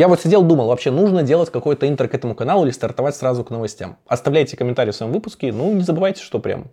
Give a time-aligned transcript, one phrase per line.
[0.00, 3.44] Я вот сидел, думал, вообще нужно делать какой-то интер к этому каналу или стартовать сразу
[3.44, 3.98] к новостям.
[4.06, 6.68] Оставляйте комментарии в своем выпуске, ну не забывайте, что прям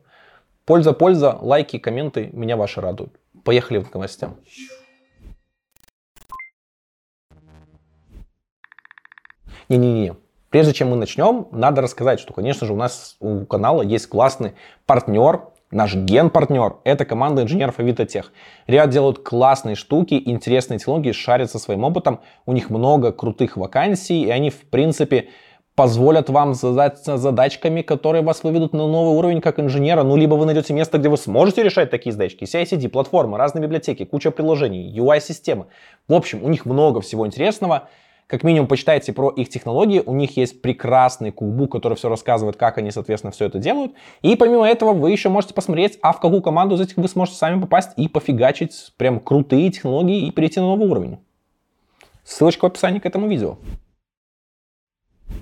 [0.63, 3.11] польза, польза, лайки, комменты, меня ваши радуют.
[3.43, 4.37] Поехали к новостям.
[9.67, 10.15] Не-не-не,
[10.49, 14.53] Прежде чем мы начнем, надо рассказать, что, конечно же, у нас у канала есть классный
[14.85, 16.77] партнер, наш ген-партнер.
[16.83, 18.31] Это команда инженеров Авитотех.
[18.67, 22.19] Ребят делают классные штуки, интересные технологии, шарят со своим опытом.
[22.45, 25.29] У них много крутых вакансий, и они, в принципе,
[25.75, 30.01] позволят вам задаться задачками, которые вас выведут на новый уровень как инженера.
[30.01, 32.45] Ну, либо вы найдете место, где вы сможете решать такие задачки.
[32.45, 35.67] CI-CD, платформы, разные библиотеки, куча приложений, UI-системы.
[36.07, 37.89] В общем, у них много всего интересного.
[38.27, 40.03] Как минимум, почитайте про их технологии.
[40.05, 43.93] У них есть прекрасный кукбук, который все рассказывает, как они, соответственно, все это делают.
[44.21, 47.37] И помимо этого, вы еще можете посмотреть, а в какую команду из этих вы сможете
[47.37, 51.19] сами попасть и пофигачить прям крутые технологии и перейти на новый уровень.
[52.25, 53.57] Ссылочка в описании к этому видео.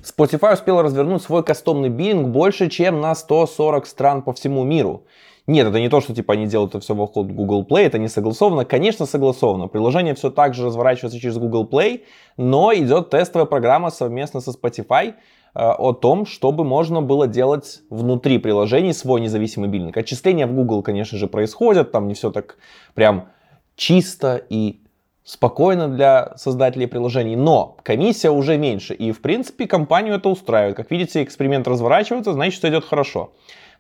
[0.04, 5.06] Spotify успел развернуть свой кастомный биллинг больше, чем на 140 стран по всему миру.
[5.48, 8.08] Нет, это не то, что типа они делают это все вокруг Google Play, это не
[8.08, 8.66] согласовано.
[8.66, 9.68] Конечно, согласовано.
[9.68, 12.02] Приложение все так же разворачивается через Google Play,
[12.36, 15.14] но идет тестовая программа совместно со Spotify э,
[15.54, 19.96] о том, чтобы можно было делать внутри приложений свой независимый биллинг.
[19.96, 22.58] Отчисления в Google, конечно же, происходят, там не все так
[22.96, 23.30] прям
[23.76, 24.80] чисто и
[25.24, 30.76] спокойно для создателей приложений, но комиссия уже меньше, и в принципе компанию это устраивает.
[30.78, 33.32] Как видите, эксперимент разворачивается, значит, все идет хорошо.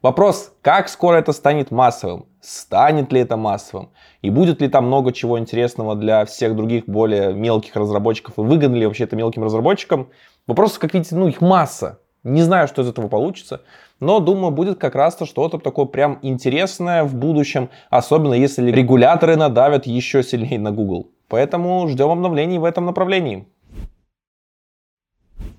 [0.06, 2.28] Вопрос, как скоро это станет массовым?
[2.40, 3.90] Станет ли это массовым?
[4.22, 8.38] И будет ли там много чего интересного для всех других более мелких разработчиков?
[8.38, 10.10] И выгодно ли вообще это мелким разработчикам?
[10.46, 12.02] Вопрос, как видите, ну их масса.
[12.24, 13.62] Не знаю, что из этого получится,
[14.00, 19.88] но думаю, будет как раз-то что-то такое прям интересное в будущем, особенно если регуляторы надавят
[19.88, 21.10] еще сильнее на Google.
[21.30, 23.48] Поэтому ждем обновлений в этом направлении.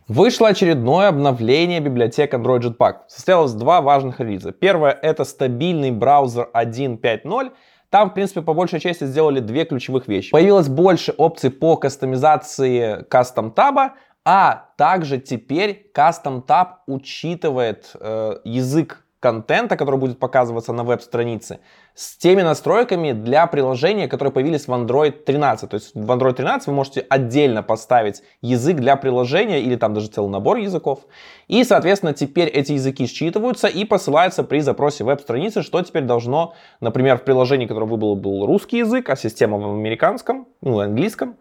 [0.08, 2.94] Вышло очередное обновление библиотек Android Jetpack.
[3.08, 4.52] Состоялось два важных релиза.
[4.52, 7.50] Первое это стабильный браузер 1.5.0.
[7.90, 10.30] Там, в принципе, по большей части сделали две ключевых вещи.
[10.30, 19.05] Появилось больше опций по кастомизации кастом таба, а также теперь кастом таб учитывает э, язык
[19.26, 21.58] контента, который будет показываться на веб-странице,
[21.94, 25.68] с теми настройками для приложения, которые появились в Android 13.
[25.68, 30.06] То есть в Android 13 вы можете отдельно поставить язык для приложения или там даже
[30.06, 31.00] целый набор языков.
[31.48, 37.18] И, соответственно, теперь эти языки считываются и посылаются при запросе веб-страницы, что теперь должно, например,
[37.18, 41.34] в приложении, которое выбрал, был русский язык, а система в американском, ну, английском,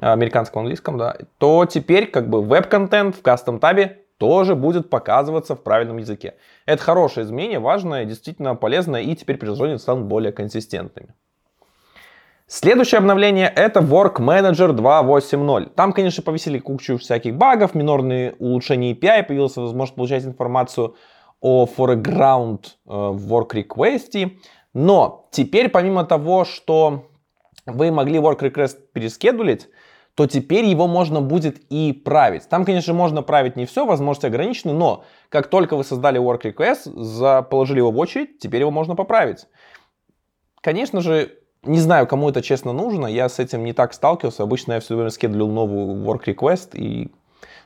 [0.00, 5.98] американском английском, да, то теперь как бы веб-контент в кастом-табе тоже будет показываться в правильном
[5.98, 6.34] языке.
[6.66, 11.14] Это хорошее изменение, важное, действительно полезное, и теперь приложения станут более консистентными.
[12.50, 15.70] Следующее обновление это Work Manager 2.8.0.
[15.74, 20.96] Там, конечно, повесили кучу всяких багов, минорные улучшения API, появилась возможность получать информацию
[21.40, 24.30] о foreground э, work request.
[24.72, 27.10] Но теперь, помимо того, что
[27.66, 29.68] вы могли work request перескедулить,
[30.18, 32.48] то теперь его можно будет и править.
[32.48, 37.44] Там, конечно, можно править не все, возможности ограничены, но как только вы создали work request,
[37.44, 39.46] положили его в очередь, теперь его можно поправить.
[40.60, 44.42] Конечно же, не знаю, кому это честно нужно, я с этим не так сталкивался.
[44.42, 47.12] Обычно я все время скедлил новую work request, и...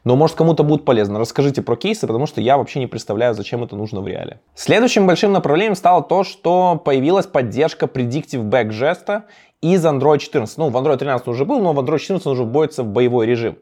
[0.05, 1.19] но может кому-то будет полезно.
[1.19, 4.41] Расскажите про кейсы, потому что я вообще не представляю, зачем это нужно в реале.
[4.55, 9.23] Следующим большим направлением стало то, что появилась поддержка Predictive Backgest
[9.61, 10.59] из Android 14.
[10.59, 13.27] Ну, в Android 13 уже был, но в Android 14 он уже вводится в боевой
[13.27, 13.57] режим.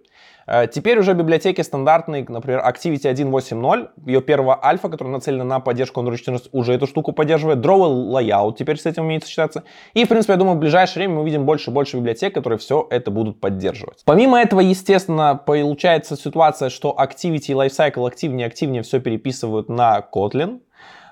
[0.50, 6.00] Э, теперь уже библиотеки стандартные, например, Activity 1.8.0, ее первая альфа, которая нацелена на поддержку
[6.00, 7.60] Android 14, уже эту штуку поддерживает.
[7.60, 9.62] Draw Layout теперь с этим умеет сочетаться.
[9.94, 12.58] И, в принципе, я думаю, в ближайшее время мы увидим больше и больше библиотек, которые
[12.58, 14.02] все это будут поддерживать.
[14.04, 20.04] Помимо этого, естественно, получается ситуация, что Activity и Lifecycle активнее и активнее все переписывают на
[20.12, 20.62] Kotlin.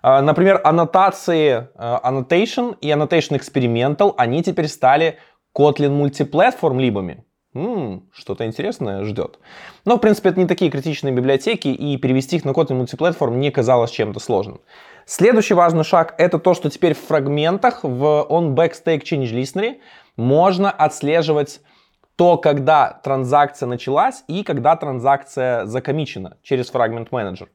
[0.02, 5.18] А, например, аннотации а, Annotation и Annotation Experimental, они теперь стали
[5.56, 7.24] Kotlin Multiplatform либами.
[8.12, 9.38] Что-то интересное ждет.
[9.84, 13.50] Но, в принципе, это не такие критичные библиотеки, и перевести их на Kotlin Multiplatform не
[13.50, 14.60] казалось чем-то сложным.
[15.06, 19.78] Следующий важный шаг— это то, что теперь в фрагментах в on-backstake change listener
[20.16, 21.60] можно отслеживать
[22.16, 27.48] то, когда транзакция началась и когда транзакция закомичена через фрагмент менеджер.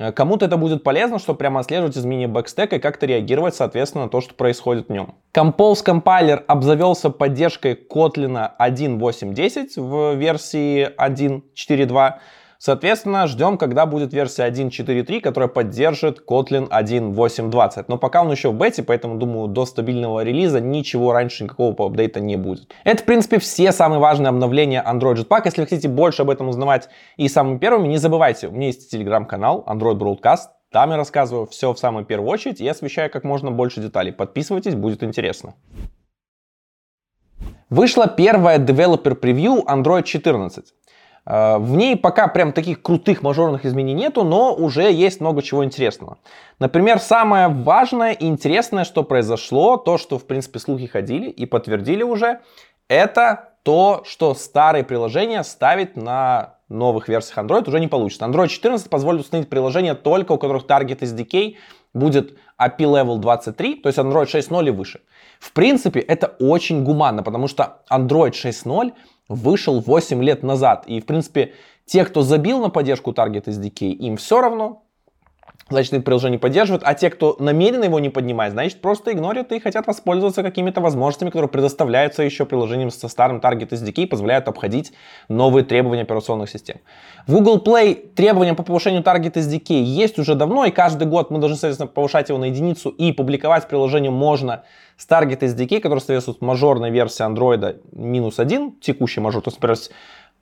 [0.00, 4.10] Э, кому-то это будет полезно, чтобы прямо отслеживать изменения бэкстека и как-то реагировать, соответственно, на
[4.10, 5.14] то, что происходит в нем.
[5.34, 12.14] Compose компайлер обзавелся поддержкой Kotlin 1.8.10 в версии 1.4.2.
[12.62, 17.86] Соответственно, ждем, когда будет версия 1.4.3, которая поддержит Kotlin 1.8.20.
[17.88, 22.20] Но пока он еще в бете, поэтому, думаю, до стабильного релиза ничего раньше, никакого апдейта
[22.20, 22.70] не будет.
[22.84, 25.40] Это, в принципе, все самые важные обновления Android Jetpack.
[25.46, 28.90] Если вы хотите больше об этом узнавать и самыми первыми, не забывайте, у меня есть
[28.90, 30.50] телеграм-канал Android Broadcast.
[30.70, 34.12] Там я рассказываю все в самую первую очередь и освещаю как можно больше деталей.
[34.12, 35.54] Подписывайтесь, будет интересно.
[37.70, 40.74] Вышла первая Developer Preview Android 14.
[41.30, 45.64] Э, в ней пока прям таких крутых мажорных изменений нету, но уже есть много чего
[45.64, 46.18] интересного.
[46.58, 52.02] Например, самое важное и интересное, что произошло, то, что в принципе слухи ходили и подтвердили
[52.02, 52.40] уже,
[52.88, 58.24] это то, что старые приложения ставить на новых версиях Android уже не получится.
[58.24, 61.54] Android 14 позволит установить приложения только у которых Target SDK
[61.94, 65.00] будет API Level 23, то есть Android 6.0 и выше.
[65.38, 68.92] В принципе, это очень гуманно, потому что Android 6.0
[69.30, 70.84] вышел 8 лет назад.
[70.86, 71.54] И, в принципе,
[71.86, 74.82] те, кто забил на поддержку Target SDK, им все равно,
[75.68, 79.60] значит, это приложение поддерживают, а те, кто намеренно его не поднимает, значит, просто игнорят и
[79.60, 84.92] хотят воспользоваться какими-то возможностями, которые предоставляются еще приложением со старым Target SDK и позволяют обходить
[85.28, 86.78] новые требования операционных систем.
[87.26, 91.38] В Google Play требования по повышению Target SDK есть уже давно, и каждый год мы
[91.38, 94.64] должны, соответственно, повышать его на единицу, и публиковать приложение можно
[94.96, 99.90] с Target SDK, который соответствует мажорной версии Android минус один, текущий мажор, то есть,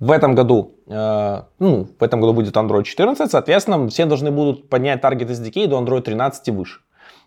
[0.01, 4.69] в этом году, э, ну, в этом году будет Android 14, соответственно, все должны будут
[4.69, 6.81] поднять Target SDK до Android 13 и выше.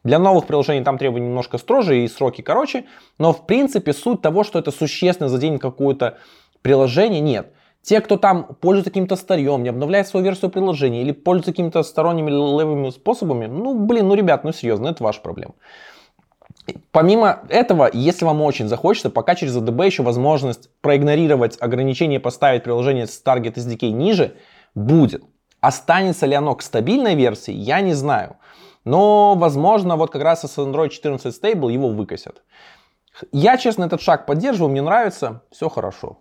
[0.03, 2.85] Для новых приложений там требования немножко строже и сроки короче,
[3.19, 6.17] но в принципе суть того, что это существенно заденет какое-то
[6.61, 7.53] приложение, нет.
[7.83, 12.29] Те, кто там пользуется каким-то старьем, не обновляет свою версию приложения или пользуется какими-то сторонними
[12.29, 15.53] левыми способами, ну, блин, ну, ребят, ну, серьезно, это ваша проблема.
[16.91, 23.07] Помимо этого, если вам очень захочется, пока через ADB еще возможность проигнорировать ограничение поставить приложение
[23.07, 24.35] с Target SDK ниже,
[24.75, 25.23] будет.
[25.59, 28.37] Останется ли оно к стабильной версии, я не знаю.
[28.83, 32.41] Но, возможно, вот как раз с Android 14 Stable его выкосят.
[33.31, 36.17] Я, честно, этот шаг поддерживаю, мне нравится, все хорошо.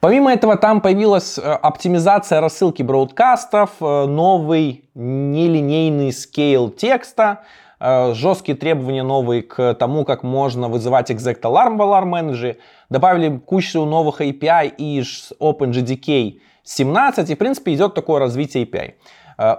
[0.00, 7.44] Помимо этого, там появилась э, оптимизация рассылки бродкастов, э, новый нелинейный скейл текста,
[7.80, 12.56] жесткие требования новые к тому, как можно вызывать Exact Alarm в Alarm Manager.
[12.90, 18.94] Добавили кучу новых API из OpenJDK 17, и в принципе идет такое развитие API.
[19.38, 19.56] Э,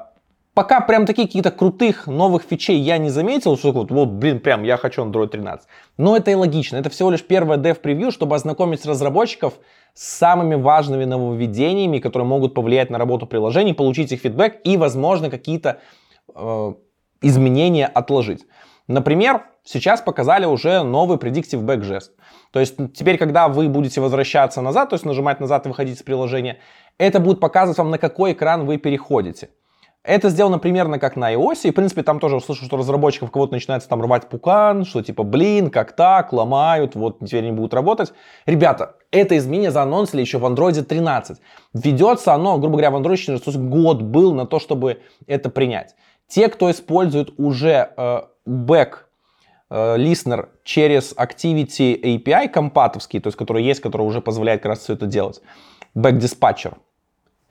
[0.54, 4.63] пока прям такие какие-то крутых новых фичей я не заметил, что вот, вот, блин, прям
[4.63, 5.68] я хочу Android 13.
[5.98, 6.77] Но это и логично.
[6.77, 9.54] Это всего лишь первое dev превью, чтобы ознакомить разработчиков
[9.94, 15.30] с самыми важными нововведениями, которые могут повлиять на работу приложений, получить их фидбэк и, возможно,
[15.30, 15.80] какие-то
[16.36, 16.74] э,
[17.21, 18.45] изменения отложить.
[18.88, 22.10] Например, сейчас показали уже новый Predictive Back Gest.
[22.51, 26.04] То есть теперь, когда вы будете возвращаться назад, то есть нажимать назад и выходить из
[26.04, 26.57] приложения,
[26.98, 29.50] это будет показывать вам, на какой экран вы переходите.
[30.01, 33.51] Это сделано примерно как на iOS, и в принципе там тоже услышу, что разработчиков кого-то
[33.51, 38.13] начинается там рвать пукан, что типа, блин, как так, ломают, вот теперь не будут работать.
[38.45, 41.39] Ребята, это изменение заанонсили еще в Android 13.
[41.74, 45.50] Ведется оно, грубо говоря, в Android 14, то есть год был на то, чтобы это
[45.50, 45.95] принять.
[46.30, 48.90] Те, кто использует уже э, back
[49.70, 54.80] э, listener через Activity API компатовский, то есть который есть, который уже позволяет как раз
[54.80, 55.42] все это делать,
[55.96, 56.76] back dispatcher,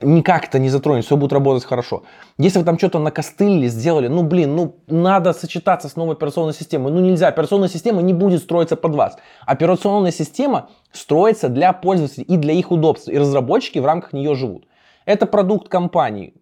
[0.01, 2.03] никак это не затронет, все будет работать хорошо.
[2.37, 6.91] Если вы там что-то накостылили, сделали, ну блин, ну надо сочетаться с новой операционной системой.
[6.93, 9.17] Ну нельзя, операционная система не будет строиться под вас.
[9.45, 14.65] Операционная система строится для пользователей и для их удобства, и разработчики в рамках нее живут.
[15.05, 16.33] Это продукт компании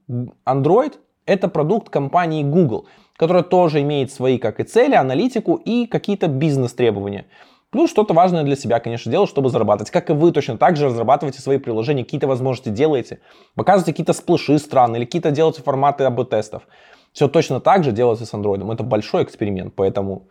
[0.45, 0.93] Android,
[1.27, 7.27] это продукт компании Google, которая тоже имеет свои, как и цели, аналитику и какие-то бизнес-требования.
[7.69, 9.91] Плюс что-то важное для себя, конечно, делать, чтобы зарабатывать.
[9.91, 13.19] Как и вы точно так же разрабатываете свои приложения, какие-то возможности делаете,
[13.55, 16.63] показываете какие-то сплэши страны или какие-то делаете форматы АБ-тестов.
[17.11, 18.73] Все точно так же делается с Android.
[18.73, 20.27] Это большой эксперимент, поэтому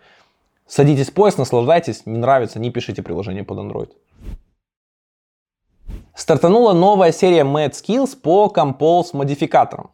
[0.66, 3.90] садитесь в поезд, наслаждайтесь, не нравится, не пишите приложение под Android.
[6.14, 9.90] Стартанула новая серия Mad Skills по Compose модификаторам.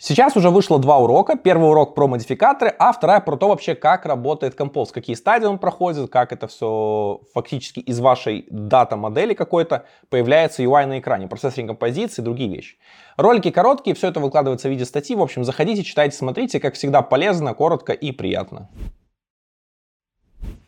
[0.00, 1.36] Сейчас уже вышло два урока.
[1.36, 5.58] Первый урок про модификаторы, а вторая про то вообще, как работает Compose, какие стадии он
[5.58, 12.22] проходит, как это все фактически из вашей дата-модели какой-то появляется UI на экране, процессинг композиции
[12.22, 12.76] другие вещи.
[13.16, 15.16] Ролики короткие, все это выкладывается в виде статьи.
[15.16, 18.68] В общем, заходите, читайте, смотрите, как всегда полезно, коротко и приятно.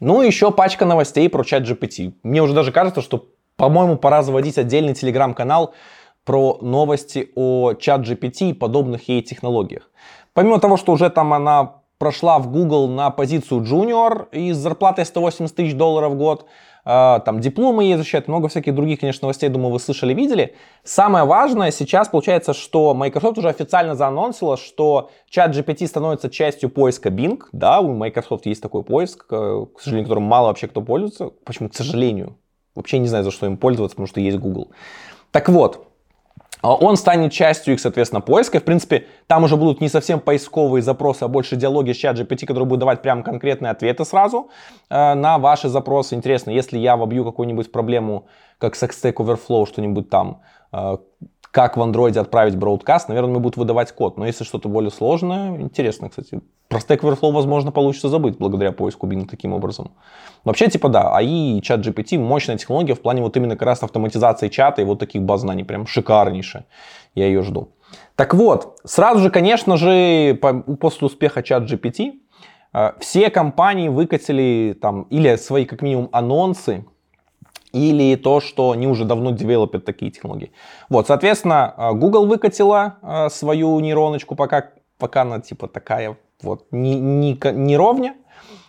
[0.01, 2.15] Ну и еще пачка новостей про чат GPT.
[2.25, 5.73] Мне уже даже кажется, что, по-моему, пора заводить отдельный телеграм-канал,
[6.31, 9.91] про новости о чат GPT и подобных ей технологиях.
[10.33, 15.05] Помимо того, что уже там она прошла в Google на позицию junior и с зарплатой
[15.07, 16.47] 180 тысяч долларов в год,
[16.85, 20.55] э, там дипломы ей защищают, много всяких других, конечно, новостей, думаю, вы слышали, видели.
[20.85, 27.09] Самое важное сейчас получается, что Microsoft уже официально заанонсила, что чат GPT становится частью поиска
[27.09, 27.41] Bing.
[27.51, 31.33] Да, у Microsoft есть такой поиск, к сожалению, которым мало вообще кто пользуется.
[31.45, 31.71] Почему?
[31.71, 32.37] К сожалению.
[32.77, 34.71] Вообще не знаю, за что им пользоваться, потому что есть Google.
[35.33, 35.90] Так вот, а
[36.63, 38.61] он станет частью их, соответственно, поиска.
[38.61, 42.47] В принципе, там уже будут не совсем поисковые запросы, а больше диалоги с чат GPT,
[42.47, 44.51] которые будут давать прям конкретные ответы сразу
[44.89, 46.15] э, на ваши запросы.
[46.15, 48.27] Интересно, если я вобью какую-нибудь проблему,
[48.59, 50.99] как с Stack Overflow, что-нибудь там, э,
[51.51, 54.17] как в андроиде отправить broadcast, наверное, мне будут выдавать код.
[54.19, 56.41] Но если что-то более сложное, интересно, кстати.
[56.69, 59.91] Про Stack Overflow, возможно, получится забыть благодаря поиску Bing таким образом.
[60.45, 63.83] Вообще, типа, да, AI и чат GPT мощная технология в плане вот именно как раз
[63.83, 65.65] автоматизации чата и вот таких баз знаний.
[65.65, 66.67] Прям шикарнейшая.
[67.17, 67.71] Я ее жду.
[68.15, 70.39] Так вот, сразу же, конечно же,
[70.81, 72.13] после успеха чат GPT,
[72.73, 76.85] э, все компании выкатили там или свои, как минимум, анонсы
[77.73, 80.53] или то, что они уже давно девелопят такие технологии.
[80.89, 86.99] Вот, соответственно, э, Google выкатила э, свою нейроночку, пока, пока она типа такая вот не,
[86.99, 88.15] не, не ровня.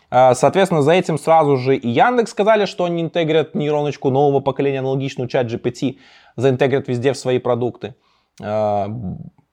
[0.09, 4.79] Э, соответственно, за этим сразу же и Яндекс сказали, что они интегрят нейроночку нового поколения,
[4.79, 5.97] аналогичную чат GPT,
[6.35, 7.95] заинтегрят везде в свои продукты.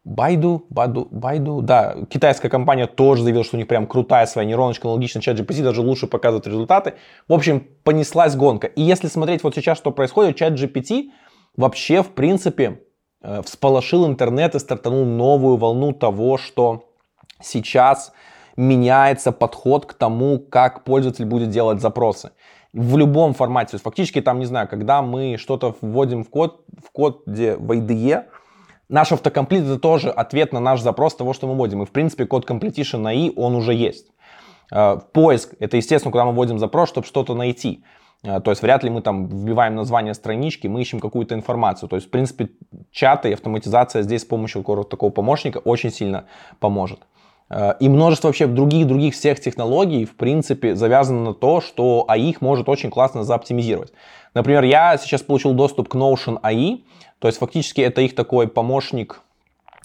[0.08, 4.88] Байду, Байду, Байду, да, китайская компания тоже заявила, что у них прям крутая своя нейроночка,
[4.88, 6.94] аналогичная чат GPT, даже лучше показывает результаты.
[7.28, 8.68] В общем, понеслась гонка.
[8.68, 11.10] И если смотреть вот сейчас, что происходит, чат GPT
[11.58, 12.80] вообще, в принципе,
[13.22, 16.84] э, всполошил интернет и стартанул новую волну того, что
[17.42, 18.12] сейчас
[18.56, 22.30] меняется подход к тому, как пользователь будет делать запросы.
[22.72, 23.72] В любом формате.
[23.72, 27.70] То есть фактически там, не знаю, когда мы что-то вводим в код, в коде в
[27.72, 28.24] IDE,
[28.88, 31.82] Наш автокомплит это тоже ответ на наш запрос того, что мы вводим.
[31.82, 34.06] И в принципе код completion на i, он уже есть.
[34.72, 37.84] Э, поиск это естественно, куда мы вводим запрос, чтобы что-то найти.
[38.22, 41.88] Э, то есть вряд ли мы там вбиваем название странички, мы ищем какую-то информацию.
[41.88, 42.48] То есть, в принципе,
[42.90, 46.24] чаты и автоматизация здесь с помощью такого помощника очень сильно
[46.58, 47.00] поможет.
[47.50, 52.40] Э, и множество вообще других-других всех технологий, в принципе, завязано на то, что AI их
[52.40, 53.92] может очень классно заоптимизировать.
[54.34, 56.82] Например, я сейчас получил доступ к Notion AI,
[57.18, 59.20] то есть фактически это их такой помощник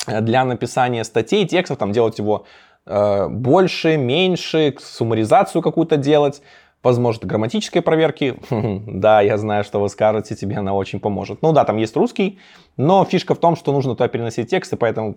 [0.08, 2.46] э, для написания статей, текстов, там делать его
[2.86, 6.42] э, больше, меньше, суммаризацию какую-то делать,
[6.84, 8.36] возможно, грамматической проверки.
[8.50, 11.42] да, я знаю, что вы скажете, тебе она очень поможет.
[11.42, 12.40] Ну да, там есть русский,
[12.76, 15.16] но фишка в том, что нужно туда переносить тексты, поэтому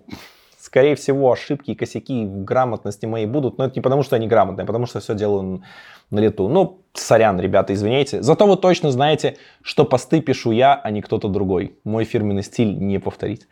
[0.67, 4.21] скорее всего, ошибки и косяки в грамотности моей будут, но это не потому, что я
[4.21, 5.63] не грамотный, а потому что все делаю
[6.11, 6.49] на лету.
[6.49, 8.21] Ну, сорян, ребята, извиняйте.
[8.21, 11.79] Зато вы точно знаете, что посты пишу я, а не кто-то другой.
[11.85, 13.47] Мой фирменный стиль не повторить.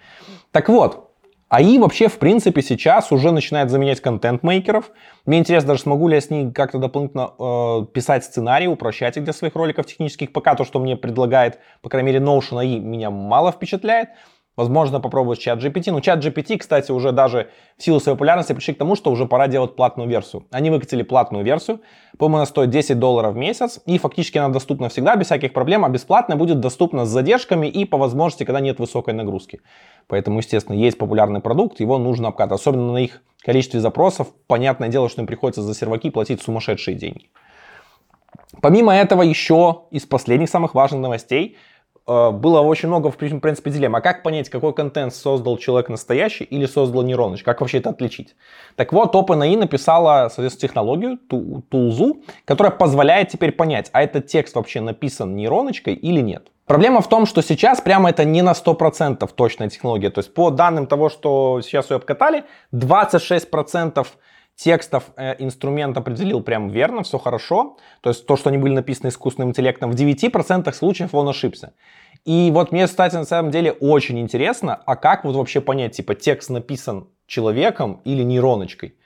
[0.50, 1.12] Так вот,
[1.48, 4.90] АИ вообще, в принципе, сейчас уже начинает заменять контент-мейкеров.
[5.24, 9.22] Мне интересно, даже смогу ли я с ней как-то дополнительно э, писать сценарии, упрощать их
[9.22, 10.32] для своих роликов технических.
[10.32, 14.08] Пока то, что мне предлагает, по крайней мере, Notion AI, меня мало впечатляет.
[14.56, 15.90] Возможно, попробовать чат GPT.
[15.90, 19.26] Но чат GPT, кстати, уже даже в силу своей популярности пришли к тому, что уже
[19.26, 20.46] пора делать платную версию.
[20.52, 21.80] Они выкатили платную версию.
[22.18, 23.80] По-моему, она стоит 10 долларов в месяц.
[23.84, 25.84] И фактически она доступна всегда, без всяких проблем.
[25.84, 29.60] А бесплатная будет доступна с задержками и по возможности, когда нет высокой нагрузки.
[30.06, 32.60] Поэтому, естественно, есть популярный продукт, его нужно обкатывать.
[32.60, 34.28] Особенно на их количестве запросов.
[34.46, 37.30] Понятное дело, что им приходится за серваки платить сумасшедшие деньги.
[38.62, 41.56] Помимо этого, еще из последних самых важных новостей–
[42.06, 43.96] было очень много, в принципе, дилемм.
[43.96, 47.52] А как понять, какой контент создал человек настоящий или создал нейроночка?
[47.52, 48.36] Как вообще это отличить?
[48.76, 51.18] Так вот, OpenAI написала, соответственно, технологию,
[51.70, 56.48] тулзу, которая позволяет теперь понять, а этот текст вообще написан нейроночкой или нет.
[56.66, 60.10] Проблема в том, что сейчас прямо это не на 100% точная технология.
[60.10, 64.06] То есть по данным того, что сейчас ее обкатали, 26%
[64.56, 67.76] текстов э, инструмент определил прям верно, все хорошо.
[68.00, 71.72] То есть то, что они были написаны искусственным интеллектом, в 9% случаев он ошибся.
[72.24, 76.14] И вот мне, кстати, на самом деле очень интересно, а как вот вообще понять, типа,
[76.14, 78.96] текст написан человеком или нейроночкой?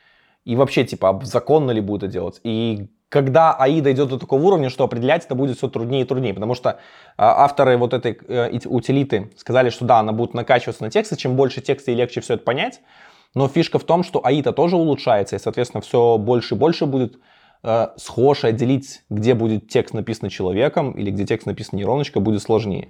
[0.44, 2.40] И вообще, типа, законно ли будет это делать?
[2.44, 6.34] И когда АИ дойдет до такого уровня, что определять это будет все труднее и труднее,
[6.34, 6.74] потому что э,
[7.16, 11.60] авторы вот этой э, утилиты сказали, что да, она будет накачиваться на тексты, чем больше
[11.60, 12.80] текста и легче все это понять,
[13.38, 17.20] но фишка в том, что АИТа тоже улучшается, и, соответственно, все больше и больше будет
[17.62, 22.88] э, схож, отделить, где будет текст написан человеком или где текст написан нейроночкой, будет сложнее.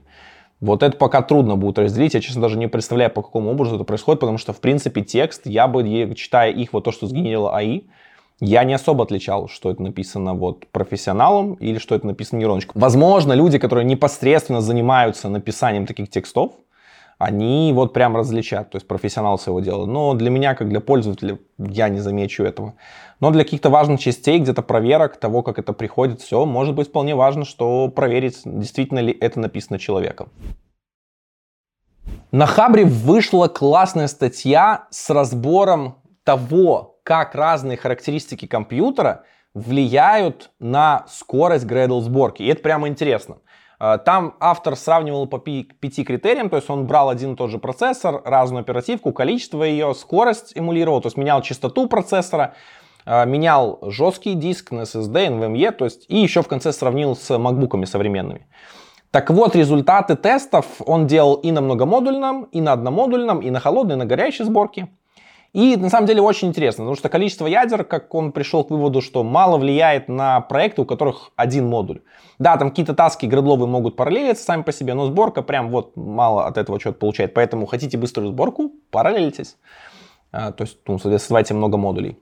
[0.61, 2.15] Вот это пока трудно будет разделить.
[2.15, 5.43] Я, честно, даже не представляю, по какому образу это происходит, потому что, в принципе, текст,
[5.45, 7.83] я бы, читая их, вот то, что сгенерила АИ,
[8.41, 12.81] я не особо отличал, что это написано вот профессионалом или что это написано нейроночкой.
[12.81, 16.53] Возможно, люди, которые непосредственно занимаются написанием таких текстов,
[17.19, 19.87] они вот прям различат, то есть профессионал своего дела.
[19.87, 22.75] Но для меня, как для пользователя, я не замечу этого.
[23.19, 27.17] Но для каких-то важных частей, где-то проверок того, как это приходит, все, может быть вполне
[27.17, 30.29] важно, что проверить, действительно ли это написано человеком.
[32.31, 41.65] На Хабре вышла классная статья с разбором того, как разные характеристики компьютера влияют на скорость
[41.65, 42.43] Gradle сборки.
[42.43, 43.39] И это прямо интересно.
[43.79, 47.59] А, там автор сравнивал по пяти критериям, то есть он брал один и тот же
[47.59, 52.55] процессор, разную оперативку, количество ее, скорость эмулировал, то есть менял частоту процессора,
[53.07, 57.39] а, менял жесткий диск на SSD, NVMe, то есть и еще в конце сравнил с
[57.39, 58.47] макбуками современными.
[59.11, 63.95] Так вот, результаты тестов он делал и на многомодульном, и на одномодульном, и на холодной,
[63.95, 64.89] и на горячей сборке.
[65.55, 69.01] И на самом деле очень интересно, потому что количество ядер, как он пришел к выводу,
[69.01, 72.03] что мало влияет на проекты, у которых один модуль.
[72.39, 76.47] Да, там какие-то таски градловые могут параллелиться сами по себе, но сборка прям вот мало
[76.47, 77.35] от этого что-то получает.
[77.35, 79.57] Поэтому хотите быструю сборку, параллелитесь.
[80.33, 82.19] А, то есть, ну, соответственно, много модулей.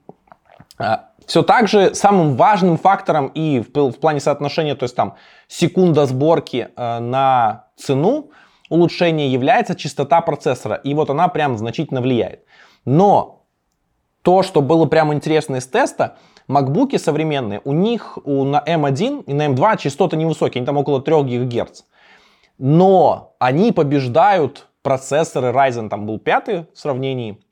[0.79, 5.15] А, все так же самым важным фактором и в, в плане соотношения, то есть там
[5.49, 8.31] секунда сборки э, на цену
[8.69, 10.75] улучшения является частота процессора.
[10.75, 12.45] И вот она прям значительно влияет.
[12.87, 13.43] Но
[14.21, 16.15] то, что было прям интересно из теста,
[16.47, 21.01] макбуки современные, у них у, на M1 и на M2 частоты невысокие, они там около
[21.01, 21.81] 3 ГГц.
[22.57, 27.43] Но они побеждают процессоры Ryzen, там был пятый в сравнении,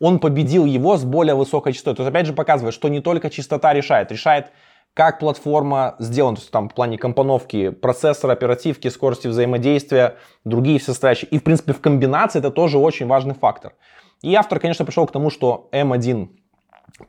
[0.00, 1.94] он победил его с более высокой частотой.
[1.94, 4.50] То есть опять же показывает, что не только частота решает, решает
[4.92, 10.86] как платформа сделана, то есть там в плане компоновки процессора, оперативки, скорости взаимодействия, другие все
[10.86, 11.28] составляющие.
[11.30, 13.74] И в принципе в комбинации это тоже очень важный фактор.
[14.22, 16.28] И автор, конечно, пришел к тому, что M1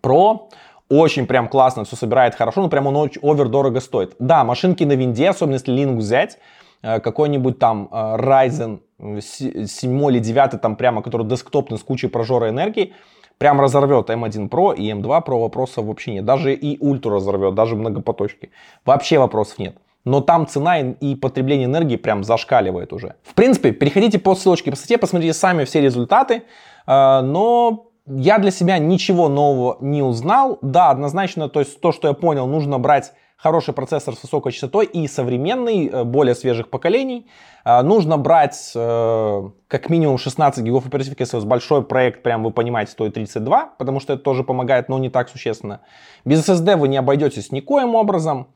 [0.01, 0.49] Pro
[0.89, 4.15] очень прям классно все собирает хорошо, но прям он овер дорого стоит.
[4.19, 6.37] Да, машинки на винде, особенно если Linux взять,
[6.81, 8.81] э, какой-нибудь там э, Ryzen
[9.21, 12.93] 7 или 9, там прямо, который десктопный с кучей прожора энергии,
[13.37, 16.25] прям разорвет M1 Pro и M2 Pro, вопросов вообще нет.
[16.25, 18.51] Даже и Ultra разорвет, даже многопоточки.
[18.85, 23.15] Вообще вопросов нет но там цена и потребление энергии прям зашкаливает уже.
[23.23, 26.43] В принципе, переходите по ссылочке по статье, посмотрите сами все результаты,
[26.87, 30.57] но я для себя ничего нового не узнал.
[30.61, 34.85] Да, однозначно, то есть то, что я понял, нужно брать хороший процессор с высокой частотой
[34.85, 37.27] и современный, э, более свежих поколений.
[37.63, 42.43] А, нужно брать э, как минимум 16 гигов оперативки, если у вас большой проект, прям
[42.43, 45.81] вы понимаете, стоит 32, потому что это тоже помогает, но не так существенно.
[46.23, 48.47] Без SSD вы не обойдетесь никоим образом.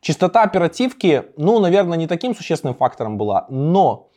[0.00, 4.08] Частота оперативки, ну, наверное, не таким существенным фактором была, но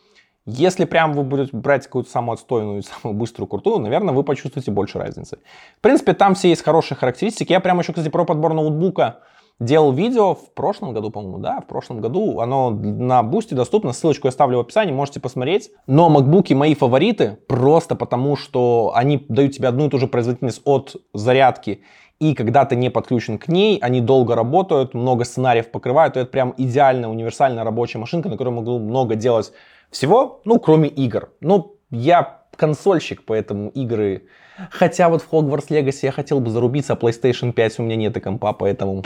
[0.46, 5.00] если прям вы будете брать какую-то самую отстойную самую быструю крутую, наверное, вы почувствуете больше
[5.00, 5.40] разницы.
[5.78, 7.52] В принципе, там все есть хорошие характеристики.
[7.52, 9.20] Я прям еще, кстати, про подбор ноутбука
[9.60, 12.42] делал видео в прошлом году, по-моему, да, в прошлом году.
[12.42, 15.72] Оно на бусте доступно, ссылочку я ставлю в описании, можете посмотреть.
[15.88, 20.62] Но макбуки мои фавориты просто потому, что они дают тебе одну и ту же производительность
[20.66, 21.82] от зарядки
[22.20, 26.32] и когда ты не подключен к ней, они долго работают, много сценариев покрывают, и это
[26.32, 29.52] прям идеальная универсальная рабочая машинка, на которой могу много делать
[29.96, 31.30] всего, ну, кроме игр.
[31.40, 34.28] Ну, я консольщик, поэтому игры...
[34.70, 38.18] Хотя вот в Hogwarts Legacy я хотел бы зарубиться, а PlayStation 5 у меня нет
[38.18, 39.04] и компа, поэтому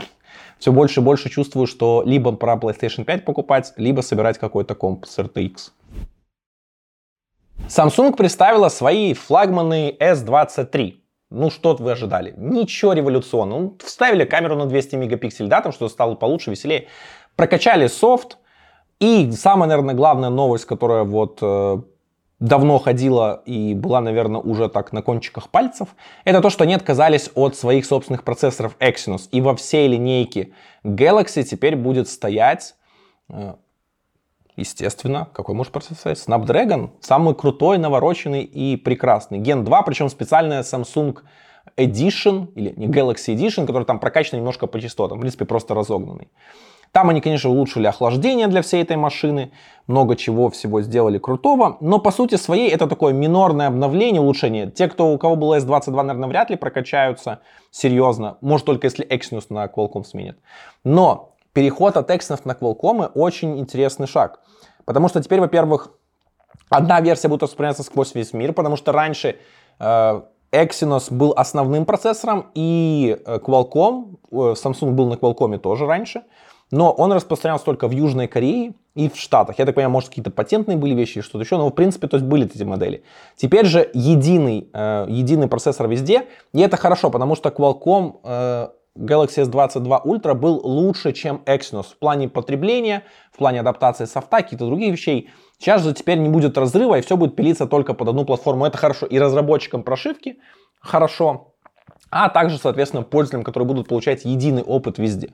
[0.58, 5.06] все больше и больше чувствую, что либо про PlayStation 5 покупать, либо собирать какой-то комп
[5.06, 5.70] с RTX.
[7.68, 10.94] Samsung представила свои флагманы S23.
[11.30, 12.34] Ну, что вы ожидали?
[12.36, 13.60] Ничего революционного.
[13.60, 16.88] Ну, вставили камеру на 200 мегапикселей, да, там что стало получше, веселее.
[17.36, 18.38] Прокачали софт.
[19.00, 21.80] И самая, наверное, главная новость, которая вот э,
[22.38, 25.88] давно ходила и была, наверное, уже так на кончиках пальцев,
[26.24, 29.28] это то, что они отказались от своих собственных процессоров Exynos.
[29.32, 30.52] И во всей линейке
[30.84, 32.74] Galaxy теперь будет стоять
[33.30, 33.54] э,
[34.60, 36.12] естественно, какой может процессор?
[36.12, 39.38] Snapdragon, самый крутой, навороченный и прекрасный.
[39.38, 41.18] Gen 2, причем специальная Samsung
[41.76, 46.28] Edition, или не Galaxy Edition, который там прокачан немножко по частотам, в принципе, просто разогнанный.
[46.92, 49.52] Там они, конечно, улучшили охлаждение для всей этой машины,
[49.86, 54.70] много чего всего сделали крутого, но по сути своей это такое минорное обновление, улучшение.
[54.70, 59.46] Те, кто, у кого было S22, наверное, вряд ли прокачаются серьезно, может только если Exynos
[59.50, 60.38] на Qualcomm сменит.
[60.82, 64.40] Но переход от Exynos на Qualcomm очень интересный шаг.
[64.84, 65.90] Потому что теперь, во-первых,
[66.68, 69.36] одна версия будет распространяться сквозь весь мир, потому что раньше
[69.78, 70.22] э,
[70.52, 76.22] Exynos был основным процессором, и э, Qualcomm, э, Samsung был на Qualcomm тоже раньше,
[76.70, 79.58] но он распространялся только в Южной Корее и в Штатах.
[79.58, 82.26] Я так понимаю, может, какие-то патентные были вещи, что-то еще, но в принципе, то есть
[82.26, 83.02] были эти модели.
[83.36, 89.44] Теперь же единый, э, единый процессор везде, и это хорошо, потому что Qualcomm э, Galaxy
[89.44, 94.92] S22 Ultra был лучше, чем Exynos в плане потребления, в плане адаптации софта, каких-то других
[94.92, 95.30] вещей.
[95.58, 98.66] Сейчас же теперь не будет разрыва, и все будет пилиться только под одну платформу.
[98.66, 100.38] Это хорошо и разработчикам прошивки
[100.80, 101.54] хорошо,
[102.10, 105.30] а также, соответственно, пользователям, которые будут получать единый опыт везде.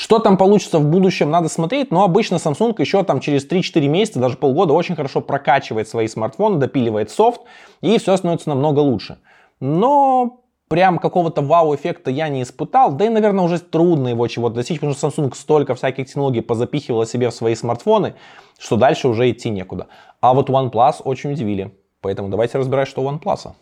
[0.00, 4.18] Что там получится в будущем, надо смотреть, но обычно Samsung еще там через 3-4 месяца,
[4.18, 7.42] даже полгода очень хорошо прокачивает свои смартфоны, допиливает софт,
[7.82, 9.18] и все становится намного лучше.
[9.60, 14.80] Но прям какого-то вау-эффекта я не испытал, да и, наверное, уже трудно его чего-то достичь,
[14.80, 18.14] потому что Samsung столько всяких технологий позапихивала себе в свои смартфоны,
[18.58, 19.88] что дальше уже идти некуда.
[20.22, 23.52] А вот OnePlus очень удивили, поэтому давайте разбирать, что у OnePlus.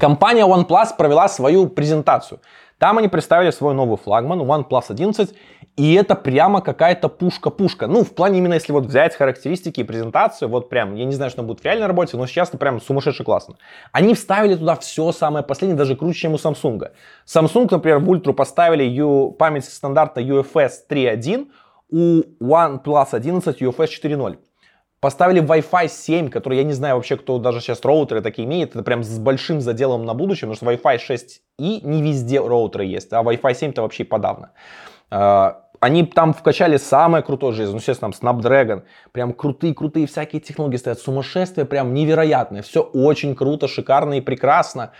[0.00, 2.40] Компания OnePlus провела свою презентацию.
[2.82, 5.32] Там они представили свой новый флагман OnePlus 11,
[5.76, 7.86] и это прямо какая-то пушка-пушка.
[7.86, 11.30] Ну, в плане именно, если вот взять характеристики и презентацию, вот прям, я не знаю,
[11.30, 13.54] что будет в реальной работе, но сейчас это прям сумасшедше классно.
[13.92, 16.90] Они вставили туда все самое последнее, даже круче, чем у Samsung.
[17.24, 21.50] Samsung, например, в Ultra поставили U, память стандарта UFS 3.1,
[21.88, 24.38] у OnePlus 11 UFS 4.0.
[25.02, 28.76] Поставили Wi-Fi 7, который я не знаю вообще, кто даже сейчас роутеры такие имеет.
[28.76, 32.84] Это прям с большим заделом на будущее, потому что Wi-Fi 6 и не везде роутеры
[32.84, 34.52] есть, а Wi-Fi 7 то вообще подавно.
[35.10, 40.76] А, они там вкачали самое крутое железо, ну, естественно, там Snapdragon, прям крутые-крутые всякие технологии
[40.76, 44.92] стоят, сумасшествие прям невероятное, все очень круто, шикарно и прекрасно.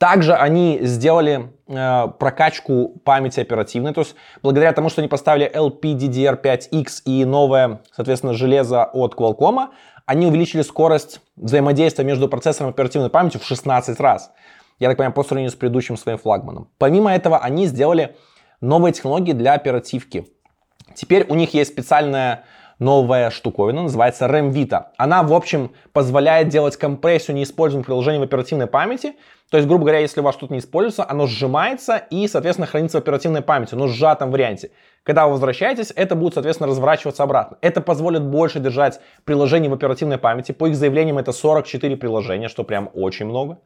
[0.00, 7.02] Также они сделали э, прокачку памяти оперативной, то есть благодаря тому, что они поставили LPDDR5X
[7.04, 9.68] и новое, соответственно, железо от Qualcomm,
[10.06, 14.32] они увеличили скорость взаимодействия между процессором и оперативной памятью в 16 раз.
[14.78, 16.70] Я так понимаю, по сравнению с предыдущим своим флагманом.
[16.78, 18.16] Помимо этого, они сделали
[18.62, 20.26] новые технологии для оперативки.
[20.94, 22.44] Теперь у них есть специальная
[22.80, 24.86] новая штуковина, называется RAM Vita.
[24.96, 29.14] Она, в общем, позволяет делать компрессию неиспользуемых приложений в оперативной памяти.
[29.50, 32.98] То есть, грубо говоря, если у вас что-то не используется, оно сжимается и, соответственно, хранится
[32.98, 34.70] в оперативной памяти, но в сжатом варианте.
[35.02, 37.58] Когда вы возвращаетесь, это будет, соответственно, разворачиваться обратно.
[37.60, 40.52] Это позволит больше держать приложений в оперативной памяти.
[40.52, 43.58] По их заявлениям, это 44 приложения, что прям очень много.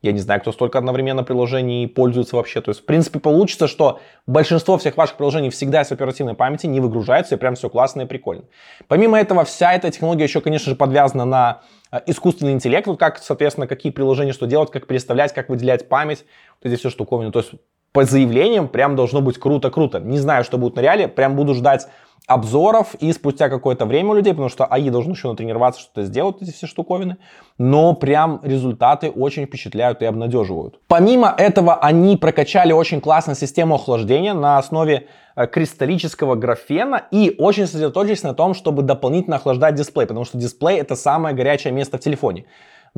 [0.00, 2.60] Я не знаю, кто столько одновременно приложений пользуется вообще.
[2.60, 6.80] То есть, в принципе, получится, что большинство всех ваших приложений всегда с оперативной памяти, не
[6.80, 8.44] выгружаются, и прям все классно и прикольно.
[8.86, 13.18] Помимо этого, вся эта технология еще, конечно же, подвязана на э, искусственный интеллект, вот как,
[13.18, 16.24] соответственно, какие приложения что делать, как переставлять, как выделять память,
[16.62, 17.32] вот эти все штуковины.
[17.32, 17.52] То есть,
[17.92, 20.00] по заявлениям прям должно быть круто-круто.
[20.00, 21.88] Не знаю, что будет на реале, прям буду ждать
[22.28, 26.36] обзоров и спустя какое-то время у людей, потому что АИ должен еще натренироваться, что-то сделать,
[26.42, 27.16] эти все штуковины.
[27.56, 30.78] Но прям результаты очень впечатляют и обнадеживают.
[30.88, 37.66] Помимо этого, они прокачали очень классную систему охлаждения на основе э, кристаллического графена и очень
[37.66, 42.00] сосредоточились на том, чтобы дополнительно охлаждать дисплей, потому что дисплей это самое горячее место в
[42.00, 42.44] телефоне.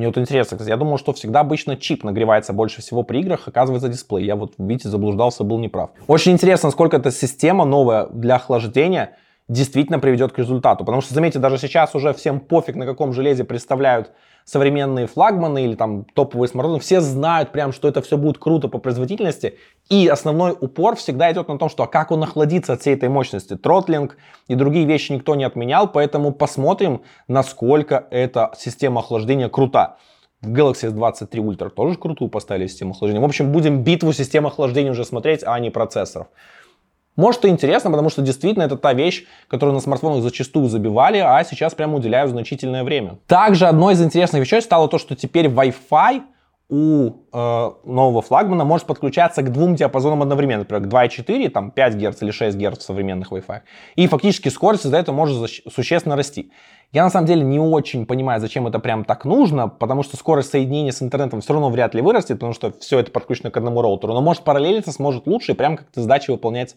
[0.00, 3.90] Мне вот интересно, я думал, что всегда обычно чип нагревается больше всего при играх, оказывается
[3.90, 4.24] дисплей.
[4.24, 5.90] Я вот, видите, заблуждался, был неправ.
[6.06, 9.18] Очень интересно, сколько эта система новая для охлаждения
[9.50, 10.84] действительно приведет к результату.
[10.84, 14.12] Потому что, заметьте, даже сейчас уже всем пофиг, на каком железе представляют
[14.44, 18.78] современные флагманы или там топовые смартфоны, все знают прям, что это все будет круто по
[18.78, 19.58] производительности.
[19.88, 23.08] И основной упор всегда идет на том, что а как он охладится от всей этой
[23.08, 23.56] мощности.
[23.56, 29.96] Тротлинг и другие вещи никто не отменял, поэтому посмотрим, насколько эта система охлаждения крута.
[30.42, 33.20] В Galaxy S23 Ultra тоже крутую поставили систему охлаждения.
[33.20, 36.28] В общем, будем битву систем охлаждения уже смотреть, а не процессоров.
[37.16, 41.42] Может и интересно, потому что действительно это та вещь, которую на смартфонах зачастую забивали, а
[41.44, 43.18] сейчас прямо уделяют значительное время.
[43.26, 46.22] Также одной из интересных вещей стало то, что теперь Wi-Fi
[46.70, 51.94] у э, нового флагмана может подключаться к двум диапазонам одновременно, например, к 2,4, там 5
[51.96, 53.60] Гц или 6 Гц в современных Wi-Fi.
[53.96, 56.52] И фактически скорость из-за этого может существенно расти.
[56.92, 60.50] Я на самом деле не очень понимаю, зачем это прям так нужно, потому что скорость
[60.50, 63.82] соединения с интернетом все равно вряд ли вырастет, потому что все это подключено к одному
[63.82, 64.14] роутеру.
[64.14, 66.76] Но может параллелиться сможет лучше и прям как-то сдачи выполнять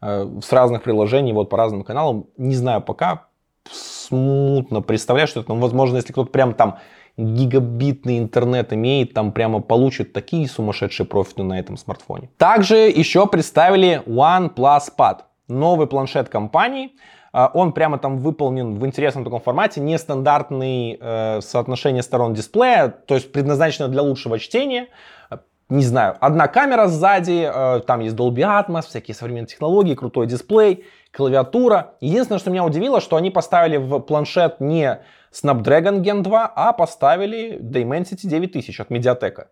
[0.00, 2.26] э, с разных приложений, вот по разным каналам.
[2.36, 3.26] Не знаю пока,
[3.70, 6.78] смутно представляю, что это, ну, возможно, если кто-то прям там
[7.16, 12.30] гигабитный интернет имеет, там прямо получит такие сумасшедшие профиты на этом смартфоне.
[12.38, 16.92] Также еще представили OnePlus Pad, новый планшет компании,
[17.32, 23.14] а, он прямо там выполнен в интересном таком формате, нестандартный э, соотношение сторон дисплея, то
[23.14, 24.88] есть предназначено для лучшего чтения.
[25.70, 30.84] Не знаю, одна камера сзади, э, там есть Dolby Atmos, всякие современные технологии, крутой дисплей,
[31.12, 31.94] клавиатура.
[32.00, 35.00] Единственное, что меня удивило, что они поставили в планшет не
[35.32, 39.46] Snapdragon Gen 2, а поставили Dimensity 9000 от Mediatek.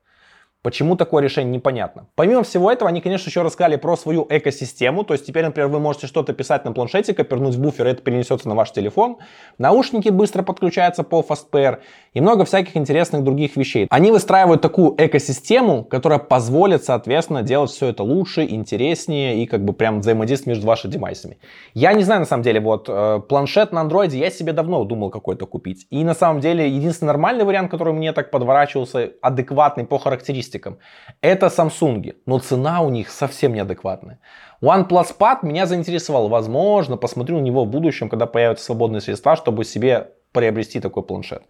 [0.63, 2.07] Почему такое решение, непонятно.
[2.17, 5.05] Помимо всего этого, они, конечно, еще рассказали про свою экосистему.
[5.05, 8.03] То есть теперь, например, вы можете что-то писать на планшете, копернуть в буфер, и это
[8.03, 9.17] перенесется на ваш телефон.
[9.57, 11.79] Наушники быстро подключаются по FastPair
[12.13, 13.87] и много всяких интересных других вещей.
[13.89, 19.73] Они выстраивают такую экосистему, которая позволит, соответственно, делать все это лучше, интереснее и как бы
[19.73, 21.39] прям взаимодействовать между вашими девайсами.
[21.73, 25.09] Я не знаю, на самом деле, вот э, планшет на андроиде я себе давно думал
[25.09, 25.87] какой-то купить.
[25.89, 30.79] И на самом деле, единственный нормальный вариант, который мне так подворачивался, адекватный по характеристикам, характеристикам.
[31.21, 34.19] Это Samsung, но цена у них совсем неадекватная.
[34.63, 36.29] OnePlus Pad меня заинтересовал.
[36.29, 41.43] Возможно, посмотрю на него в будущем, когда появятся свободные средства, чтобы себе приобрести такой планшет.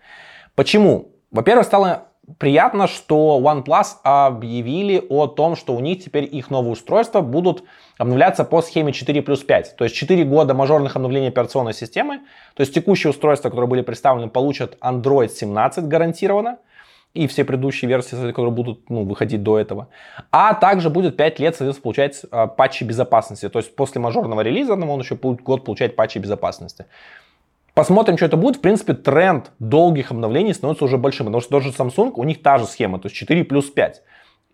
[0.55, 1.13] Почему?
[1.33, 2.09] Во-первых, стало
[2.39, 7.65] приятно, что OnePlus объявили о том, что у них теперь их новые устройства будут
[7.99, 9.77] обновляться по схеме 4 плюс 5.
[9.77, 12.21] То есть 4 года мажорных обновлений операционной системы.
[12.55, 16.59] То есть текущие устройства, которые были представлены, получат Android 17 гарантированно
[17.13, 19.89] и все предыдущие версии, которые будут ну, выходить до этого.
[20.31, 23.49] А также будет 5 лет, соответственно, получать а, патчи безопасности.
[23.49, 26.87] То есть после мажорного релиза он еще будет год получать патчи безопасности.
[27.75, 28.57] Посмотрим, что это будет.
[28.57, 32.59] В принципе, тренд долгих обновлений становится уже большим, потому что даже Samsung, у них та
[32.59, 34.03] же схема, то есть 4 плюс 5.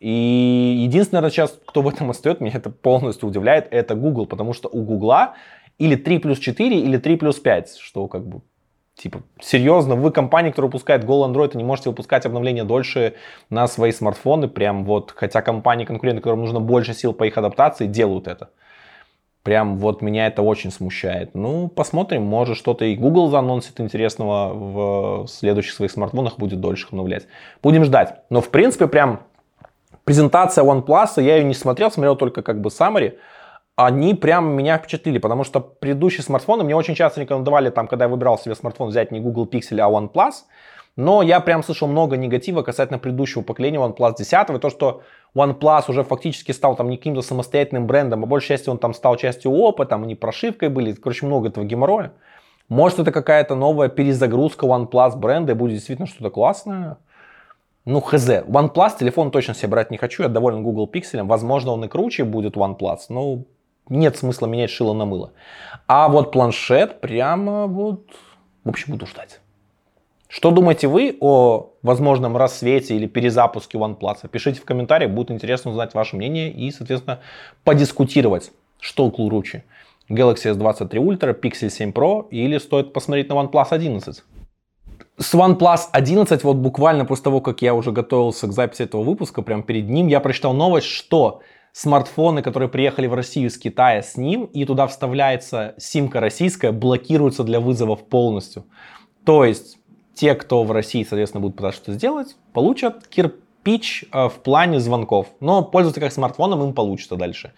[0.01, 4.53] И единственное, наверное, сейчас, кто в этом остается, меня это полностью удивляет, это Google, потому
[4.53, 5.35] что у Google
[5.79, 8.43] или 3 плюс 4, или 3 плюс 5, что как бы
[8.97, 13.15] Типа, серьезно, вы компания, которая выпускает Go Android, и не можете выпускать обновления дольше
[13.51, 17.87] на свои смартфоны, прям вот, хотя компании конкуренты, которым нужно больше сил по их адаптации,
[17.87, 18.49] делают это.
[19.43, 21.35] Прям вот меня это очень смущает.
[21.35, 27.27] Ну, посмотрим, может что-то и Google заанонсит интересного в следующих своих смартфонах, будет дольше обновлять.
[27.63, 28.23] Будем ждать.
[28.31, 29.21] Но, в принципе, прям
[30.05, 33.19] презентация OnePlus, я ее не смотрел, смотрел только как бы summary
[33.77, 38.09] они прям меня впечатлили, потому что предыдущие смартфоны мне очень часто рекомендовали, там, когда я
[38.09, 40.33] выбирал себе смартфон, взять не Google Pixel, а OnePlus.
[40.97, 45.03] Но я прям слышал много негатива касательно предыдущего поколения OnePlus 10, и то, что
[45.35, 49.17] OnePlus уже фактически стал там не каким-то самостоятельным брендом, а большей частью он там стал
[49.17, 52.13] частью ОПа, там они прошивкой были, короче, много этого геморроя.
[52.71, 56.97] Может, это какая-то новая перезагрузка OnePlus бренда и будет действительно что-то классное.
[57.85, 58.27] Ну, хз.
[58.27, 61.23] OnePlus телефон точно себе брать не хочу, я доволен Google Pixel.
[61.25, 63.45] Возможно, он и круче будет OnePlus, но
[63.89, 65.33] нет смысла менять шило на мыло.
[65.87, 68.07] А вот планшет прямо вот,
[68.65, 69.41] в общем, буду ждать.
[70.29, 74.29] Что думаете вы о возможном рассвете или перезапуске OnePlus?
[74.29, 77.21] Пишите в комментариях, будет интересно узнать ваше мнение и, соответственно,
[77.63, 79.65] подискутировать, что круче.
[80.09, 84.25] Galaxy S23 Ultra, Pixel 7 Pro или стоит посмотреть на OnePlus 11?
[85.19, 89.43] С OnePlus 11, вот буквально после того, как я уже готовился к записи этого выпуска,
[89.43, 91.41] прямо перед ним, я прочитал новость, что
[91.77, 97.45] смартфоны, которые приехали в Россию с Китая с ним, и туда вставляется симка российская, блокируются
[97.45, 98.65] для вызовов полностью.
[99.27, 99.77] То есть
[100.15, 105.27] те, кто в России, соответственно, будут пытаться что-то сделать, получат кирпич э, в плане звонков.
[105.41, 107.53] Но пользоваться как смартфоном им получится дальше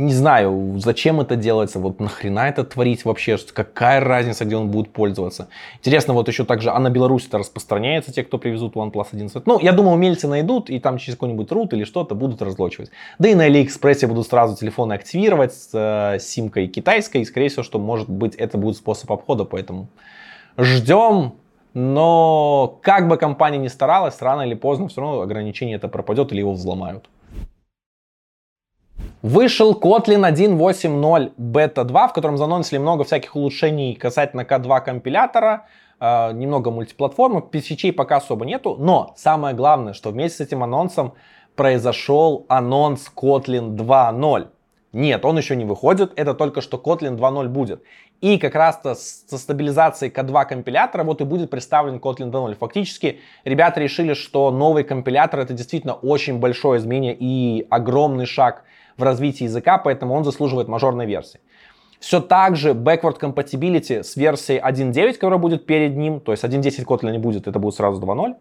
[0.00, 4.92] не знаю, зачем это делается, вот нахрена это творить вообще, какая разница, где он будет
[4.92, 5.48] пользоваться.
[5.78, 9.46] Интересно, вот еще также, а на Беларусь это распространяется, те, кто привезут OnePlus 11.
[9.46, 12.90] Ну, я думаю, умельцы найдут, и там через какой-нибудь рут или что-то будут разлочивать.
[13.18, 17.62] Да и на Алиэкспрессе будут сразу телефоны активировать с э, симкой китайской, и скорее всего,
[17.62, 19.88] что может быть это будет способ обхода, поэтому
[20.56, 21.34] ждем,
[21.74, 26.40] но как бы компания ни старалась, рано или поздно все равно ограничение это пропадет или
[26.40, 27.08] его взломают.
[29.22, 35.66] Вышел Kotlin 1.8.0 Beta 2, в котором заносили много всяких улучшений касательно K2 компилятора,
[36.00, 41.12] э, немного мультиплатформы, PCC пока особо нету, но самое главное, что вместе с этим анонсом
[41.54, 44.48] произошел анонс Kotlin 2.0.
[44.94, 47.82] Нет, он еще не выходит, это только что Kotlin 2.0 будет.
[48.22, 52.54] И как раз-то со стабилизацией K2 компилятора вот и будет представлен Kotlin 2.0.
[52.54, 58.64] Фактически ребята решили, что новый компилятор это действительно очень большое изменение и огромный шаг
[59.00, 61.40] в развитии языка, поэтому он заслуживает мажорной версии.
[61.98, 66.84] Все так же backward compatibility с версией 1.9, которая будет перед ним, то есть 1.10
[66.84, 68.36] Kotlin не будет, это будет сразу 2.0.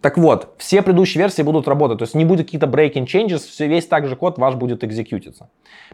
[0.00, 3.66] Так вот, все предыдущие версии будут работать, то есть не будет каких-то breaking changes, все,
[3.66, 5.48] весь также код ваш будет экзекьютиться.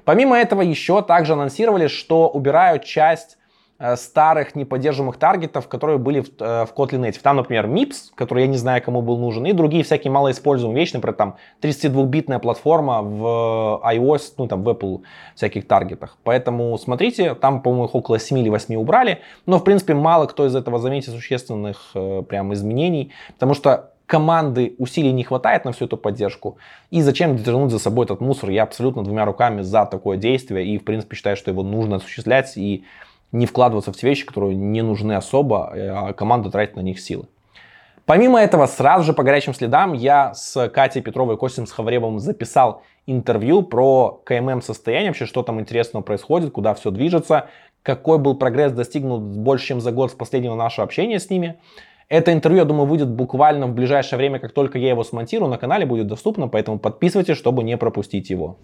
[0.05, 3.39] Помимо этого еще также анонсировали, что убирают часть
[3.97, 7.21] старых неподдерживаемых таргетов, которые были в, э, в Kotlin Native.
[7.23, 10.95] Там, например, MIPS, который я не знаю, кому был нужен, и другие всякие малоиспользуемые вещи,
[10.95, 15.03] например, там 32-битная платформа в iOS, ну там в Apple
[15.35, 16.17] всяких таргетах.
[16.23, 20.47] Поэтому смотрите, там, по-моему, их около 7 или 8 убрали, но, в принципе, мало кто
[20.47, 25.87] из этого заметит существенных э, прям изменений, потому что команды усилий не хватает на всю
[25.87, 26.59] эту поддержку.
[26.91, 28.51] И зачем тянуть за собой этот мусор?
[28.51, 32.57] Я абсолютно двумя руками за такое действие и, в принципе, считаю, что его нужно осуществлять
[32.57, 32.85] и
[33.35, 37.27] не вкладываться в те вещи, которые не нужны особо, а команда тратит на них силы.
[38.07, 42.83] Помимо этого, сразу же по горячим следам я с Катей Петровой и Костем Схавребовым записал
[43.07, 47.49] интервью про КММ состояние, вообще что там интересного происходит, куда все движется,
[47.83, 51.57] какой был прогресс достигнут больше, чем за год с последнего нашего общения с ними.
[52.09, 55.59] Это интервью, я думаю, выйдет буквально в ближайшее время, как только я его смонтирую, на
[55.59, 58.59] канале будет доступно, поэтому подписывайтесь, чтобы не пропустить его.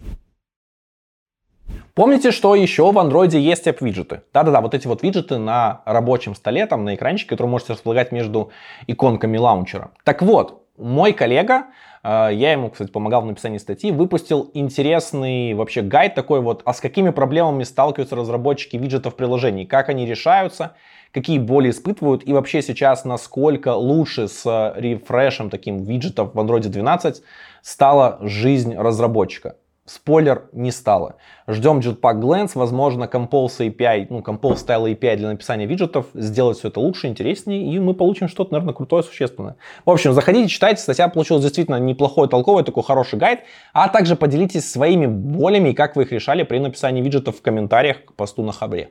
[2.00, 4.22] Помните, что еще в Android есть app-виджеты?
[4.32, 8.52] Да-да-да, вот эти вот виджеты на рабочем столе, там на экранчике, которые можете располагать между
[8.86, 9.90] иконками лаунчера.
[10.02, 11.66] Так вот, мой коллега,
[12.02, 16.72] э, я ему, кстати, помогал в написании статьи, выпустил интересный вообще гайд такой вот, а
[16.72, 20.76] с какими проблемами сталкиваются разработчики виджетов приложений, как они решаются,
[21.12, 27.22] какие боли испытывают и вообще сейчас насколько лучше с рефрешем таким виджетов в Android 12
[27.60, 29.56] стала жизнь разработчика.
[29.90, 31.16] Спойлер, не стало.
[31.48, 36.68] Ждем Jetpack Glance, возможно, Compose API, ну, Compose Style API для написания виджетов сделать все
[36.68, 39.56] это лучше, интереснее, и мы получим что-то, наверное, крутое, существенное.
[39.84, 43.40] В общем, заходите, читайте, статья получилась действительно неплохой, толковый, такой хороший гайд,
[43.72, 48.04] а также поделитесь своими болями и как вы их решали при написании виджетов в комментариях
[48.04, 48.90] к посту на Хабре.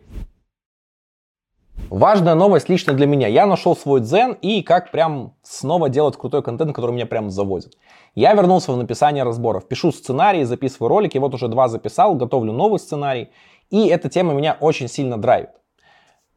[1.90, 3.28] Важная новость лично для меня.
[3.28, 7.78] Я нашел свой дзен и как прям снова делать крутой контент, который меня прям заводит.
[8.16, 9.68] Я вернулся в написание разборов.
[9.68, 11.18] Пишу сценарии, записываю ролики.
[11.18, 13.30] Вот уже два записал, готовлю новый сценарий.
[13.70, 15.52] И эта тема меня очень сильно драйвит.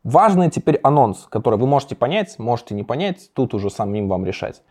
[0.05, 3.31] Важный теперь анонс, который вы можете понять, можете не понять.
[3.35, 4.63] Тут уже самим вам решать.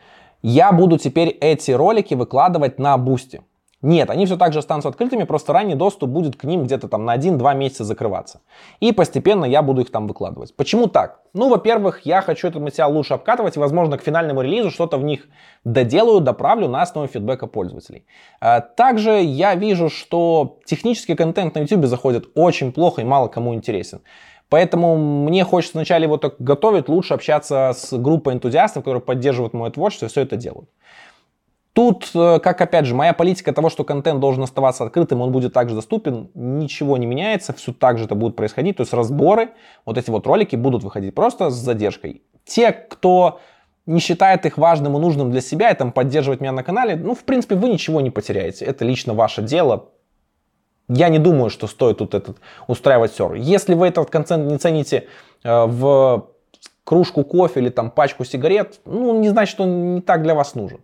[0.42, 3.42] Я буду теперь эти ролики выкладывать на Boosty.
[3.82, 7.04] Нет, они все так же останутся открытыми, просто ранний доступ будет к ним где-то там
[7.04, 8.42] на 1-2 месяца закрываться.
[8.80, 10.56] И постепенно я буду их там выкладывать.
[10.56, 11.22] Почему так?
[11.34, 15.04] Ну, во-первых, я хочу этот материал лучше обкатывать, и, возможно, к финальному релизу что-то в
[15.04, 15.28] них
[15.64, 18.06] доделаю, доправлю на основе фидбэка пользователей.
[18.40, 23.56] А, также я вижу, что технический контент на YouTube заходит очень плохо и мало кому
[23.56, 24.02] интересен.
[24.50, 29.72] Поэтому мне хочется вначале его так готовить, лучше общаться с группой энтузиастов, которые поддерживают мое
[29.72, 30.70] творчество и все это делают.
[31.74, 35.54] Тут, э, как опять же, моя политика того, что контент должен оставаться открытым, он будет
[35.54, 38.78] также доступен, ничего не меняется, все так же это будет происходить.
[38.78, 39.52] То есть разборы,
[39.86, 42.24] вот эти вот ролики будут выходить просто с задержкой.
[42.46, 43.40] Те, кто
[43.86, 47.16] не считает их важным и нужным для себя и там поддерживать меня на канале, ну,
[47.16, 48.66] в принципе, вы ничего не потеряете.
[48.66, 49.90] Это лично ваше дело.
[50.90, 53.36] Я не думаю, что стоит тут этот устраивать ссору.
[53.36, 55.08] Если вы этот контент не цените
[55.44, 56.28] э, в
[56.84, 60.54] кружку кофе или там пачку сигарет, ну, не значит, что он не так для вас
[60.54, 60.82] нужен.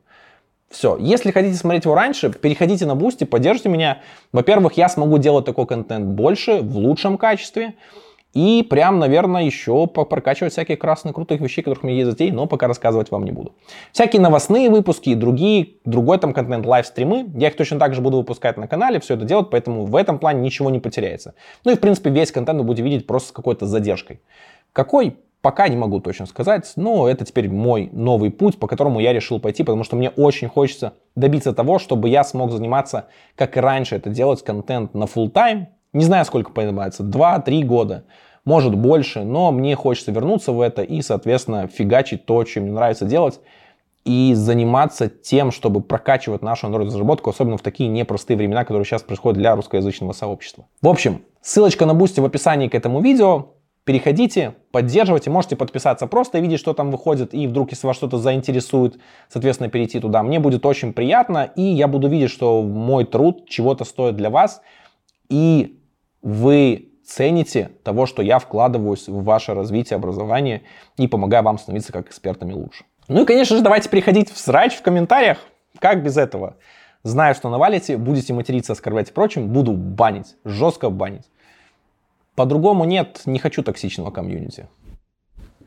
[0.70, 0.98] Все.
[1.00, 4.02] Если хотите смотреть его раньше, переходите на Boosty, поддержите меня.
[4.34, 7.74] Во-первых, я смогу делать такой контент больше, в лучшем качестве.
[8.34, 12.46] И прям, наверное, еще прокачивать всякие красные крутых вещей, которых у меня есть затей, но
[12.46, 13.56] пока рассказывать вам не буду.
[13.94, 18.18] Всякие новостные выпуски и другие, другой там контент, лайв-стримы, я их точно так же буду
[18.18, 21.34] выпускать на канале, все это делать, поэтому в этом плане ничего не потеряется.
[21.66, 24.20] Ну и, в принципе, весь контент вы будете видеть просто с какой-то задержкой.
[24.72, 25.18] Какой?
[25.48, 29.40] Пока не могу точно сказать, но это теперь мой новый путь, по которому я решил
[29.40, 33.08] пойти, потому что мне очень хочется добиться того, чтобы я смог заниматься,
[33.38, 35.68] как и раньше это делать, контент на full time.
[35.94, 38.04] Не знаю, сколько понимается, 2-3 года,
[38.44, 43.06] может больше, но мне хочется вернуться в это и, соответственно, фигачить то, чем мне нравится
[43.06, 43.40] делать,
[44.04, 49.38] и заниматься тем, чтобы прокачивать нашу Android-разработку, особенно в такие непростые времена, которые сейчас происходят
[49.38, 50.66] для русскоязычного сообщества.
[50.82, 53.54] В общем, ссылочка на Boosty в описании к этому видео.
[53.88, 58.18] Переходите, поддерживайте, можете подписаться просто и видеть, что там выходит, и вдруг, если вас что-то
[58.18, 60.24] заинтересует, соответственно, перейти туда.
[60.24, 64.62] Мне будет очень приятно, и я буду видеть, что мой труд чего-то стоит для вас,
[65.30, 65.80] и
[66.22, 70.64] вы цените того, что я вкладываюсь в ваше развитие, образование
[70.98, 72.84] и помогаю вам становиться как экспертами лучше.
[73.08, 75.38] Ну и, конечно же, давайте переходить в срач в комментариях.
[75.80, 76.58] Как без этого?
[77.04, 81.30] Знаю, что навалите, будете материться, оскорблять и прочим, буду банить, жестко банить.
[82.38, 84.68] По-другому нет, не хочу токсичного комьюнити.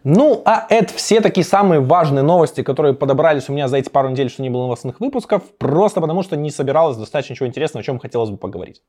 [0.04, 4.09] Ну, а это все такие самые важные новости, которые подобрались у меня за эти пару
[4.09, 7.85] недель, что не было новостных выпусков, просто потому что не собиралось достаточно ничего интересного, о
[7.85, 8.83] чем хотелось бы поговорить.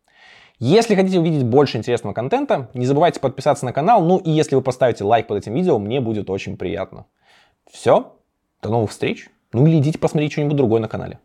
[0.59, 4.61] Если хотите увидеть больше интересного контента, не забывайте подписаться на канал, ну и если вы
[4.61, 7.07] поставите лайк под этим видео, мне будет очень приятно.
[7.71, 8.13] Все,
[8.61, 11.17] до новых встреч, ну или идите посмотреть что-нибудь другое на канале.